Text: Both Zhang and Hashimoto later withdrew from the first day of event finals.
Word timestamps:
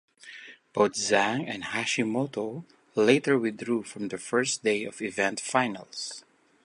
Both 0.73 0.93
Zhang 0.93 1.47
and 1.47 1.61
Hashimoto 1.61 2.65
later 2.95 3.37
withdrew 3.37 3.83
from 3.83 4.07
the 4.07 4.17
first 4.17 4.63
day 4.63 4.83
of 4.83 4.99
event 4.99 5.39
finals. 5.39 6.23